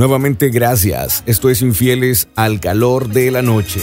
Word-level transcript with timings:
Nuevamente 0.00 0.48
gracias. 0.48 1.22
Esto 1.26 1.50
es 1.50 1.60
Infieles 1.60 2.28
al 2.34 2.58
calor 2.58 3.10
de 3.10 3.30
la 3.30 3.42
noche. 3.42 3.80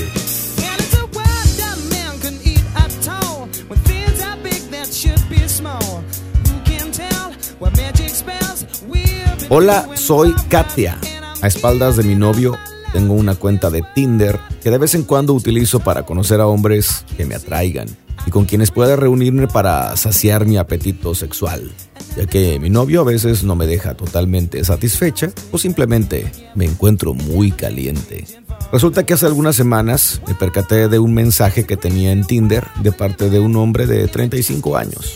Hola, 9.50 9.90
soy 9.94 10.34
Katia. 10.50 10.98
A 11.44 11.46
espaldas 11.46 11.98
de 11.98 12.04
mi 12.04 12.16
novio 12.16 12.58
tengo 12.94 13.14
una 13.14 13.36
cuenta 13.36 13.70
de 13.70 13.84
Tinder 13.94 14.40
que 14.64 14.72
de 14.72 14.80
vez 14.80 14.96
en 14.96 15.04
cuando 15.04 15.36
utilizo 15.36 15.82
para 15.82 16.02
conocer 16.02 16.42
a 16.42 16.48
hombres 16.48 17.06
que 17.16 17.26
me 17.26 17.36
atraigan 17.36 18.07
y 18.28 18.30
con 18.30 18.44
quienes 18.44 18.72
pueda 18.72 18.98
reunirme 18.98 19.48
para 19.48 19.96
saciar 19.96 20.46
mi 20.46 20.58
apetito 20.58 21.16
sexual, 21.16 21.72
ya 22.18 22.26
que 22.26 22.60
mi 22.60 22.70
novio 22.70 23.00
a 23.00 23.06
veces 23.06 23.46
no 23.46 23.56
me 23.56 23.66
deja 23.66 23.96
totalmente 23.96 24.62
satisfecha 24.66 25.32
o 25.54 25.58
simplemente 25.58 26.30
me 26.54 26.66
encuentro 26.66 27.14
muy 27.14 27.52
caliente. 27.52 28.26
Resulta 28.70 29.06
que 29.06 29.14
hace 29.14 29.28
algunas 29.28 29.56
semanas 29.56 30.22
me 30.28 30.36
percaté 30.36 30.90
de 30.90 31.00
un 31.00 31.14
mensaje 31.14 31.66
que 31.66 31.78
tenía 31.78 32.12
en 32.12 32.26
Tinder 32.26 32.68
de 32.84 32.92
parte 32.92 33.30
de 33.30 33.40
un 33.40 33.56
hombre 33.56 33.88
de 33.88 34.10
35 34.10 34.76
años, 34.76 35.14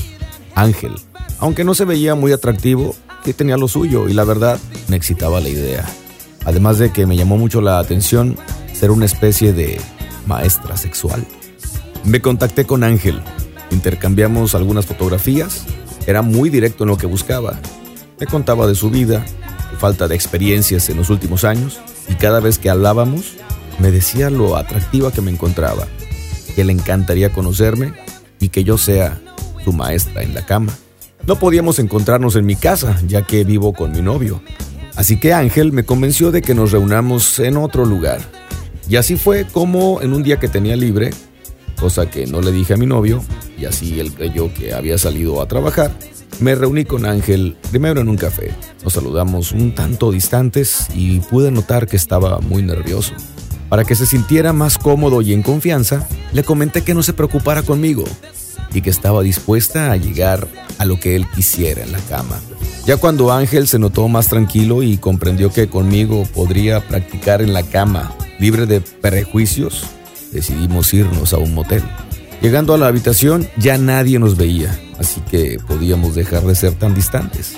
Ángel. 0.55 0.93
Aunque 1.39 1.66
no 1.66 1.73
se 1.73 1.83
veía 1.83 2.16
muy 2.16 2.31
atractivo, 2.31 2.95
que 3.25 3.33
tenía 3.33 3.57
lo 3.57 3.67
suyo 3.67 4.07
y 4.07 4.13
la 4.13 4.23
verdad 4.23 4.57
me 4.88 4.95
excitaba 4.95 5.41
la 5.41 5.49
idea. 5.49 5.85
Además 6.45 6.80
de 6.80 6.93
que 6.93 7.05
me 7.05 7.17
llamó 7.17 7.38
mucho 7.38 7.59
la 7.59 7.80
atención 7.80 8.38
ser 8.73 8.89
una 8.89 9.05
especie 9.05 9.52
de 9.52 9.81
maestra 10.25 10.77
sexual. 10.77 11.27
Me 12.03 12.19
contacté 12.19 12.65
con 12.65 12.83
Ángel, 12.83 13.21
intercambiamos 13.69 14.55
algunas 14.55 14.85
fotografías, 14.85 15.65
era 16.07 16.21
muy 16.21 16.49
directo 16.49 16.83
en 16.83 16.89
lo 16.89 16.97
que 16.97 17.05
buscaba. 17.05 17.59
Me 18.19 18.25
contaba 18.25 18.65
de 18.65 18.75
su 18.75 18.89
vida, 18.89 19.23
su 19.69 19.77
falta 19.77 20.07
de 20.07 20.15
experiencias 20.15 20.89
en 20.89 20.97
los 20.97 21.09
últimos 21.09 21.43
años, 21.43 21.80
y 22.09 22.16
cada 22.16 22.39
vez 22.39 22.58
que 22.58 22.69
hablábamos, 22.69 23.35
me 23.80 23.91
decía 23.91 24.30
lo 24.30 24.58
atractiva 24.58 25.11
que 25.11 25.21
me 25.21 25.31
encontraba, 25.31 25.88
que 26.55 26.63
le 26.63 26.73
encantaría 26.73 27.31
conocerme 27.31 27.93
y 28.39 28.49
que 28.49 28.63
yo 28.63 28.77
sea 28.77 29.21
su 29.63 29.71
maestra 29.71 30.23
en 30.23 30.33
la 30.33 30.45
cama. 30.45 30.73
No 31.27 31.38
podíamos 31.38 31.77
encontrarnos 31.77 32.36
en 32.36 32.47
mi 32.47 32.55
casa, 32.55 32.99
ya 33.08 33.21
que 33.21 33.43
vivo 33.43 33.73
con 33.73 33.91
mi 33.91 34.02
novio. 34.02 34.41
Así 34.95 35.19
que 35.19 35.33
Ángel 35.33 35.71
me 35.71 35.86
convenció 35.86 36.31
de 36.31 36.41
que 36.41 36.55
nos 36.55 36.71
reunamos 36.71 37.39
en 37.39 37.58
otro 37.58 37.86
lugar. 37.86 38.21
Y 38.89 38.95
así 38.95 39.17
fue 39.17 39.45
como 39.45 40.02
en 40.02 40.13
un 40.13 40.23
día 40.23 40.39
que 40.39 40.47
tenía 40.47 40.75
libre, 40.75 41.11
cosa 41.81 42.09
que 42.09 42.27
no 42.27 42.41
le 42.41 42.51
dije 42.51 42.75
a 42.75 42.77
mi 42.77 42.85
novio, 42.85 43.23
y 43.57 43.65
así 43.65 43.99
él 43.99 44.13
creyó 44.13 44.53
que 44.53 44.71
había 44.71 44.99
salido 44.99 45.41
a 45.41 45.47
trabajar, 45.47 45.91
me 46.39 46.53
reuní 46.53 46.85
con 46.85 47.07
Ángel 47.07 47.57
primero 47.71 48.01
en 48.01 48.07
un 48.07 48.17
café. 48.17 48.53
Nos 48.83 48.93
saludamos 48.93 49.51
un 49.51 49.73
tanto 49.73 50.11
distantes 50.11 50.87
y 50.93 51.19
pude 51.21 51.49
notar 51.49 51.87
que 51.87 51.97
estaba 51.97 52.39
muy 52.39 52.61
nervioso. 52.61 53.13
Para 53.67 53.83
que 53.83 53.95
se 53.95 54.05
sintiera 54.05 54.53
más 54.53 54.77
cómodo 54.77 55.23
y 55.23 55.33
en 55.33 55.41
confianza, 55.41 56.07
le 56.33 56.43
comenté 56.43 56.83
que 56.83 56.93
no 56.93 57.02
se 57.02 57.13
preocupara 57.13 57.63
conmigo 57.63 58.03
y 58.73 58.81
que 58.81 58.91
estaba 58.91 59.23
dispuesta 59.23 59.91
a 59.91 59.97
llegar 59.97 60.47
a 60.77 60.85
lo 60.85 60.99
que 60.99 61.15
él 61.15 61.25
quisiera 61.33 61.81
en 61.81 61.91
la 61.91 61.99
cama. 61.99 62.39
Ya 62.85 62.97
cuando 62.97 63.31
Ángel 63.31 63.67
se 63.67 63.79
notó 63.79 64.07
más 64.07 64.27
tranquilo 64.27 64.83
y 64.83 64.97
comprendió 64.97 65.52
que 65.52 65.67
conmigo 65.67 66.27
podría 66.33 66.87
practicar 66.87 67.41
en 67.41 67.53
la 67.53 67.63
cama 67.63 68.15
libre 68.39 68.67
de 68.67 68.81
prejuicios, 68.81 69.85
decidimos 70.31 70.93
irnos 70.93 71.33
a 71.33 71.37
un 71.37 71.53
motel. 71.53 71.83
Llegando 72.41 72.73
a 72.73 72.77
la 72.77 72.87
habitación 72.87 73.47
ya 73.57 73.77
nadie 73.77 74.17
nos 74.17 74.35
veía, 74.35 74.77
así 74.97 75.21
que 75.29 75.59
podíamos 75.67 76.15
dejar 76.15 76.43
de 76.43 76.55
ser 76.55 76.73
tan 76.73 76.93
distantes. 76.95 77.53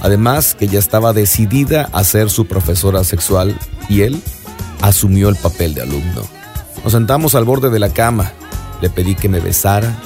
Además 0.00 0.54
que 0.54 0.68
ya 0.68 0.78
estaba 0.78 1.12
decidida 1.12 1.88
a 1.92 2.04
ser 2.04 2.30
su 2.30 2.46
profesora 2.46 3.04
sexual 3.04 3.58
y 3.88 4.02
él 4.02 4.22
asumió 4.82 5.28
el 5.30 5.36
papel 5.36 5.74
de 5.74 5.82
alumno. 5.82 6.22
Nos 6.84 6.92
sentamos 6.92 7.34
al 7.34 7.44
borde 7.44 7.70
de 7.70 7.78
la 7.78 7.88
cama, 7.88 8.32
le 8.82 8.90
pedí 8.90 9.14
que 9.14 9.28
me 9.28 9.40
besara 9.40 9.96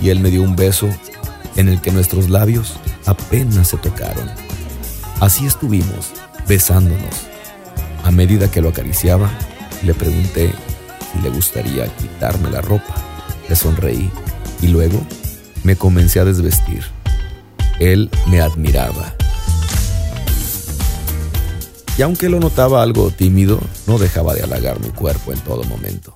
y 0.00 0.10
él 0.10 0.20
me 0.20 0.30
dio 0.30 0.42
un 0.42 0.56
beso 0.56 0.88
en 1.56 1.68
el 1.68 1.80
que 1.80 1.90
nuestros 1.90 2.30
labios 2.30 2.74
apenas 3.06 3.68
se 3.68 3.76
tocaron. 3.76 4.30
Así 5.20 5.46
estuvimos, 5.46 6.12
besándonos. 6.48 7.26
A 8.04 8.10
medida 8.10 8.50
que 8.50 8.62
lo 8.62 8.70
acariciaba, 8.70 9.28
le 9.82 9.92
pregunté 9.94 10.52
le 11.22 11.30
gustaría 11.30 11.86
quitarme 11.96 12.50
la 12.50 12.60
ropa. 12.60 12.94
Le 13.48 13.56
sonreí 13.56 14.10
y 14.62 14.68
luego 14.68 15.00
me 15.64 15.76
comencé 15.76 16.20
a 16.20 16.24
desvestir. 16.24 16.84
Él 17.78 18.10
me 18.26 18.40
admiraba. 18.40 19.14
Y 21.98 22.02
aunque 22.02 22.28
lo 22.28 22.40
notaba 22.40 22.82
algo 22.82 23.10
tímido, 23.10 23.60
no 23.86 23.98
dejaba 23.98 24.34
de 24.34 24.42
halagar 24.42 24.80
mi 24.80 24.88
cuerpo 24.88 25.32
en 25.32 25.40
todo 25.40 25.64
momento. 25.64 26.12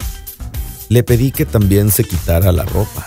Le 0.88 1.02
pedí 1.02 1.30
que 1.30 1.44
también 1.44 1.90
se 1.90 2.04
quitara 2.04 2.52
la 2.52 2.64
ropa, 2.64 3.06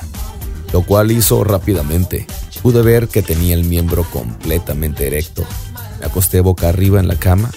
lo 0.73 0.83
cual 0.83 1.11
hizo 1.11 1.43
rápidamente 1.43 2.27
Pude 2.61 2.81
ver 2.81 3.07
que 3.07 3.21
tenía 3.21 3.53
el 3.53 3.63
miembro 3.63 4.03
completamente 4.03 5.07
erecto. 5.07 5.45
Me 5.99 6.05
acosté 6.05 6.41
boca 6.41 6.69
arriba 6.69 6.99
en 6.99 7.07
la 7.07 7.15
cama, 7.15 7.49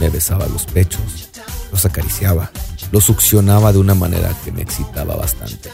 me 0.00 0.10
besaba 0.10 0.46
los 0.46 0.66
pechos, 0.66 1.30
los 1.72 1.86
acariciaba, 1.86 2.50
los 2.92 3.04
succionaba 3.04 3.72
de 3.72 3.78
una 3.78 3.94
manera 3.94 4.34
que 4.44 4.52
me 4.52 4.62
excitaba 4.62 5.16
bastante. 5.16 5.70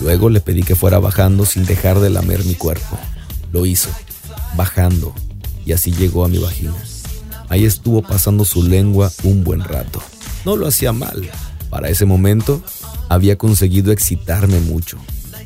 Luego 0.00 0.28
le 0.28 0.40
pedí 0.40 0.62
que 0.62 0.74
fuera 0.74 0.98
bajando 0.98 1.46
sin 1.46 1.64
dejar 1.66 2.00
de 2.00 2.10
lamer 2.10 2.44
mi 2.44 2.54
cuerpo. 2.54 2.98
Lo 3.52 3.66
hizo, 3.66 3.90
bajando, 4.56 5.14
y 5.64 5.72
así 5.72 5.92
llegó 5.92 6.24
a 6.24 6.28
mi 6.28 6.38
vagina. 6.38 6.74
Ahí 7.48 7.64
estuvo 7.64 8.02
pasando 8.02 8.44
su 8.44 8.62
lengua 8.62 9.12
un 9.22 9.44
buen 9.44 9.62
rato. 9.62 10.02
No 10.44 10.56
lo 10.56 10.66
hacía 10.66 10.92
mal. 10.92 11.30
Para 11.70 11.88
ese 11.88 12.04
momento 12.04 12.62
había 13.08 13.36
conseguido 13.36 13.92
excitarme 13.92 14.60
mucho. 14.60 14.98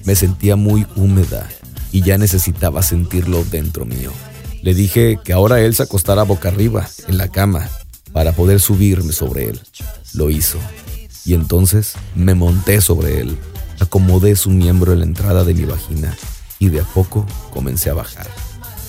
Me 0.05 0.15
sentía 0.15 0.57
muy 0.57 0.87
húmeda 0.97 1.49
y 1.93 2.03
ya 2.03 2.19
necesitaba 2.19 2.83
sentirlo 2.83 3.45
dentro 3.45 3.85
mío. 3.85 4.13
Le 4.63 4.75
dije 4.75 5.19
que 5.23 5.33
ahora 5.33 5.61
él 5.61 5.75
se 5.75 5.85
acostara 5.85 6.23
boca 6.25 6.49
arriba, 6.49 6.89
en 7.07 7.17
la 7.17 7.29
cama, 7.29 7.69
para 8.13 8.33
poder 8.33 8.61
subirme 8.61 9.13
sobre 9.13 9.51
él. 9.51 9.61
Lo 10.15 10.31
hizo. 10.31 10.59
Y 11.29 11.35
entonces 11.35 11.93
me 12.15 12.35
monté 12.35 12.81
sobre 12.81 13.21
él, 13.21 13.37
acomodé 13.81 14.35
su 14.35 14.49
miembro 14.49 14.95
en 14.95 15.01
la 15.01 15.05
entrada 15.05 15.45
de 15.45 15.53
mi 15.53 15.67
vagina 15.67 16.17
y 16.59 16.71
de 16.71 16.81
a 16.81 16.85
poco 16.85 17.27
comencé 17.53 17.91
a 17.91 17.95
bajar, 17.95 18.27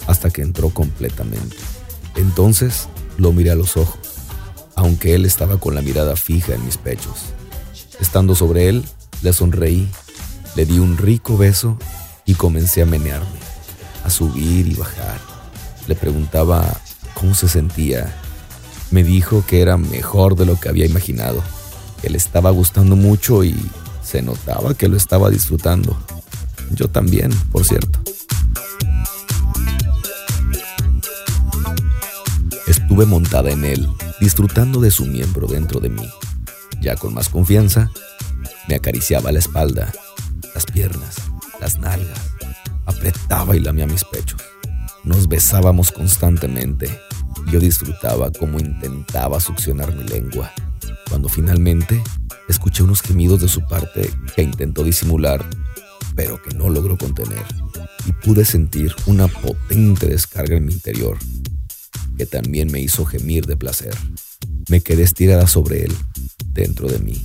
hasta 0.08 0.30
que 0.30 0.42
entró 0.42 0.70
completamente. 0.70 1.58
Entonces 2.16 2.88
lo 3.18 3.34
miré 3.34 3.52
a 3.52 3.56
los 3.56 3.76
ojos, 3.76 4.00
aunque 4.78 5.16
él 5.16 5.26
estaba 5.26 5.60
con 5.60 5.76
la 5.76 5.82
mirada 5.82 6.16
fija 6.16 6.54
en 6.54 6.64
mis 6.64 6.78
pechos. 6.78 7.34
Estando 8.00 8.36
sobre 8.36 8.70
él, 8.70 8.86
le 9.22 9.34
sonreí, 9.34 9.90
le 10.56 10.66
di 10.66 10.80
un 10.80 10.98
rico 10.98 11.36
beso 11.36 11.78
y 12.24 12.36
comencé 12.36 12.84
a 12.84 12.86
menearme, 12.86 13.28
a 14.06 14.10
subir 14.10 14.66
y 14.66 14.76
bajar. 14.76 15.20
Le 15.88 15.96
preguntaba 15.96 16.80
cómo 17.16 17.36
se 17.36 17.50
sentía. 17.50 18.16
Me 18.92 19.04
dijo 19.04 19.44
que 19.46 19.60
era 19.60 19.76
mejor 19.76 20.38
de 20.38 20.46
lo 20.46 20.58
que 20.58 20.70
había 20.70 20.86
imaginado, 20.86 21.44
que 22.02 22.10
le 22.10 22.18
estaba 22.18 22.50
gustando 22.52 22.96
mucho 22.96 23.44
y 23.44 23.56
se 24.04 24.22
notaba 24.22 24.74
que 24.74 24.88
lo 24.88 24.98
estaba 24.98 25.30
disfrutando. 25.30 25.98
Yo 26.72 26.88
también, 26.88 27.32
por 27.52 27.66
cierto. 27.66 28.00
Estuve 32.68 33.06
montada 33.06 33.52
en 33.52 33.66
él, 33.66 33.88
disfrutando 34.20 34.80
de 34.80 34.92
su 34.92 35.06
miembro 35.06 35.48
dentro 35.48 35.80
de 35.80 35.90
mí. 35.90 36.08
Ya 36.82 36.96
con 36.96 37.14
más 37.14 37.30
confianza, 37.30 37.92
me 38.68 38.76
acariciaba 38.76 39.32
la 39.32 39.40
espalda, 39.40 39.92
las 40.54 40.66
piernas, 40.66 41.16
las 41.60 41.80
nalgas, 41.80 42.32
apretaba 42.86 43.56
y 43.56 43.60
lamía 43.60 43.88
mis 43.88 44.04
pechos. 44.04 44.42
Nos 45.04 45.28
besábamos 45.28 45.92
constantemente. 45.92 46.90
Yo 47.52 47.60
disfrutaba 47.60 48.32
como 48.32 48.60
intentaba 48.60 49.40
succionar 49.40 49.94
mi 49.96 50.04
lengua. 50.04 50.54
Cuando 51.10 51.28
finalmente 51.30 52.02
escuché 52.48 52.84
unos 52.84 53.02
gemidos 53.02 53.42
de 53.42 53.48
su 53.48 53.62
parte 53.68 54.10
que 54.36 54.44
intentó 54.44 54.84
disimular, 54.84 55.46
pero 56.16 56.42
que 56.42 56.56
no 56.56 56.70
logró 56.70 56.98
contener, 56.98 57.46
y 58.06 58.12
pude 58.14 58.46
sentir 58.46 58.94
una 59.06 59.28
potente 59.28 60.08
descarga 60.08 60.56
en 60.56 60.66
mi 60.66 60.74
interior, 60.74 61.18
que 62.18 62.26
también 62.26 62.72
me 62.72 62.80
hizo 62.80 63.06
gemir 63.06 63.46
de 63.46 63.58
placer. 63.58 63.96
Me 64.70 64.82
quedé 64.82 65.04
estirada 65.04 65.48
sobre 65.48 65.86
él, 65.86 65.96
dentro 66.54 66.88
de 66.88 67.00
mí, 67.00 67.24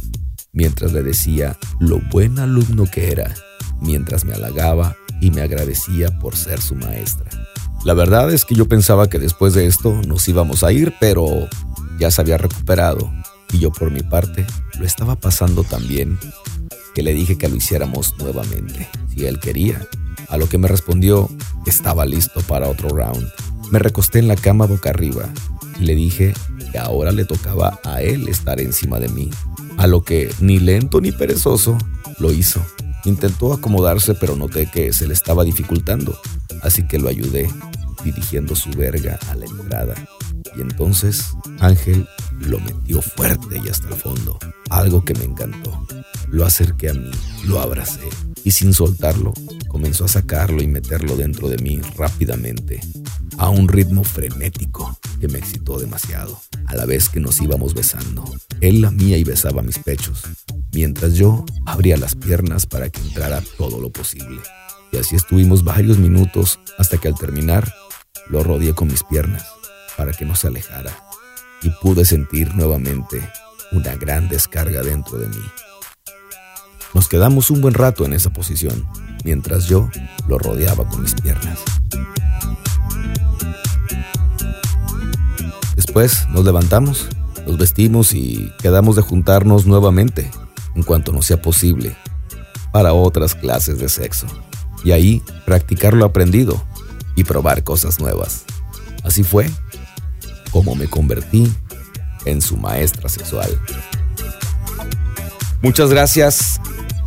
mientras 0.53 0.93
le 0.93 1.03
decía 1.03 1.59
lo 1.81 2.01
buen 2.11 2.39
alumno 2.39 2.85
que 2.91 3.11
era 3.11 3.35
mientras 3.81 4.25
me 4.25 4.33
halagaba 4.35 4.97
y 5.21 5.31
me 5.31 5.43
agradecía 5.43 6.19
por 6.19 6.37
ser 6.37 6.61
su 6.61 6.75
maestra. 6.75 7.31
La 7.85 7.95
verdad 7.95 8.33
es 8.33 8.45
que 8.45 8.55
yo 8.55 8.67
pensaba 8.67 9.09
que 9.09 9.19
después 9.19 9.55
de 9.55 9.67
esto 9.67 10.01
nos 10.07 10.27
íbamos 10.29 10.65
a 10.65 10.73
ir, 10.73 10.95
pero 11.01 11.49
ya 11.99 12.11
se 12.11 12.21
había 12.21 12.39
recuperado 12.39 13.13
y 13.53 13.59
yo 13.59 13.71
por 13.71 13.91
mi 13.91 14.03
parte 14.03 14.47
lo 14.79 14.87
estaba 14.87 15.17
pasando 15.17 15.65
tan 15.65 15.87
bien 15.87 16.19
que 16.95 17.03
le 17.03 17.13
dije 17.13 17.37
que 17.37 17.49
lo 17.49 17.57
hiciéramos 17.57 18.17
nuevamente, 18.19 18.89
si 19.13 19.27
él 19.27 19.41
quería. 19.41 19.87
A 20.29 20.37
lo 20.37 20.49
que 20.49 20.59
me 20.59 20.69
respondió, 20.69 21.29
estaba 21.67 22.07
listo 22.07 22.41
para 22.43 22.69
otro 22.69 22.89
round. 22.89 23.29
Me 23.71 23.79
recosté 23.79 24.21
en 24.21 24.29
la 24.29 24.37
cama 24.37 24.67
boca 24.67 24.91
arriba 24.91 25.29
y 25.81 25.85
le 25.85 25.95
dije 25.95 26.33
que 26.71 26.79
ahora 26.79 27.13
le 27.13 27.25
tocaba 27.25 27.81
a 27.85 28.01
él 28.01 28.29
estar 28.29 28.61
encima 28.61 29.01
de 29.01 29.09
mí, 29.09 29.31
a 29.77 29.87
lo 29.87 30.03
que 30.03 30.33
ni 30.41 30.59
lento 30.59 31.01
ni 31.01 31.13
perezoso 31.13 31.77
lo 32.19 32.33
hizo. 32.33 32.65
Intentó 33.05 33.53
acomodarse 33.53 34.15
pero 34.15 34.37
noté 34.37 34.71
que 34.71 34.93
se 34.93 35.07
le 35.07 35.15
estaba 35.15 35.45
dificultando, 35.45 36.19
así 36.63 36.87
que 36.87 36.99
lo 36.99 37.09
ayudé 37.09 37.51
dirigiendo 38.05 38.55
su 38.55 38.71
verga 38.71 39.19
a 39.31 39.35
la 39.35 39.47
entrada. 39.47 39.95
Y 40.57 40.61
entonces 40.61 41.35
Ángel 41.59 42.07
lo 42.41 42.61
metió 42.61 43.01
fuerte 43.03 43.61
y 43.65 43.69
hasta 43.69 43.89
el 43.89 43.95
fondo, 43.95 44.39
algo 44.71 45.05
que 45.05 45.15
me 45.15 45.25
encantó. 45.25 45.87
Lo 46.29 46.45
acerqué 46.45 46.91
a 46.91 46.95
mí, 46.95 47.11
lo 47.45 47.61
abracé 47.61 48.09
y 48.45 48.51
sin 48.51 48.75
soltarlo 48.75 49.33
comenzó 49.69 50.05
a 50.05 50.09
sacarlo 50.09 50.63
y 50.63 50.69
meterlo 50.69 51.17
dentro 51.17 51.49
de 51.49 51.59
mí 51.59 51.81
rápidamente, 51.97 52.81
a 53.39 53.49
un 53.49 53.67
ritmo 53.67 54.05
frenético 54.05 54.97
que 55.21 55.27
me 55.27 55.39
excitó 55.39 55.81
demasiado, 55.81 56.41
a 56.67 56.77
la 56.77 56.87
vez 56.87 57.09
que 57.09 57.19
nos 57.19 57.41
íbamos 57.41 57.75
besando. 57.75 58.25
Él 58.61 58.83
lamía 58.83 59.19
y 59.19 59.25
besaba 59.25 59.63
mis 59.63 59.81
pechos, 59.81 60.23
mientras 60.73 61.15
yo 61.15 61.45
abría 61.67 61.97
las 61.97 62.15
piernas 62.15 62.67
para 62.67 62.89
que 62.89 63.01
entrara 63.01 63.43
todo 63.59 63.81
lo 63.81 63.91
posible. 63.91 64.41
Y 64.93 64.99
así 64.99 65.17
estuvimos 65.17 65.65
varios 65.65 65.99
minutos 65.99 66.61
hasta 66.79 66.99
que 66.99 67.09
al 67.09 67.17
terminar 67.17 67.75
lo 68.29 68.45
rodeé 68.45 68.75
con 68.75 68.87
mis 68.87 69.03
piernas 69.03 69.45
para 69.97 70.13
que 70.13 70.25
no 70.25 70.37
se 70.37 70.47
alejara 70.47 71.04
y 71.65 71.71
pude 71.71 72.05
sentir 72.05 72.55
nuevamente 72.55 73.27
una 73.73 73.97
gran 73.97 74.29
descarga 74.29 74.83
dentro 74.83 75.19
de 75.19 75.29
mí. 75.29 75.43
Nos 76.93 77.09
quedamos 77.09 77.51
un 77.51 77.61
buen 77.61 77.75
rato 77.75 78.05
en 78.05 78.13
esa 78.13 78.33
posición 78.33 78.87
mientras 79.25 79.67
yo 79.67 79.91
lo 80.29 80.39
rodeaba 80.39 80.87
con 80.87 81.03
mis 81.03 81.15
piernas. 81.15 81.59
Después 85.75 86.29
nos 86.29 86.45
levantamos, 86.45 87.09
nos 87.47 87.59
vestimos 87.59 88.13
y 88.15 88.53
quedamos 88.61 88.97
de 88.97 89.03
juntarnos 89.03 89.67
nuevamente 89.67 90.31
en 90.77 90.83
cuanto 90.83 91.13
nos 91.13 91.27
sea 91.27 91.41
posible 91.41 91.97
para 92.73 92.93
otras 92.93 93.35
clases 93.35 93.79
de 93.79 93.89
sexo. 93.89 94.27
Y 94.85 94.93
ahí 94.93 95.23
practicar 95.47 95.95
lo 95.95 96.05
aprendido 96.05 96.63
y 97.17 97.25
probar 97.25 97.65
cosas 97.65 97.99
nuevas. 98.01 98.45
Así 99.03 99.23
fue 99.23 99.51
como 100.55 100.77
me 100.77 100.87
convertí 100.87 101.53
en 102.27 102.41
su 102.41 102.57
maestra 102.57 103.09
sexual. 103.09 103.61
Muchas 105.63 105.91
gracias, 105.91 106.61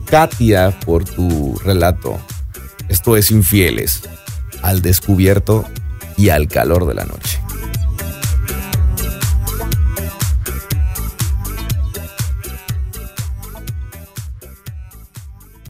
Katia, 0.05 0.77
por 0.81 1.05
tu 1.05 1.57
relato. 1.63 2.19
Esto 2.89 3.15
es 3.15 3.31
Infieles, 3.31 4.01
al 4.61 4.81
descubierto 4.81 5.63
y 6.17 6.27
al 6.27 6.49
calor 6.49 6.88
de 6.88 6.95
la 6.95 7.05
noche. 7.05 7.36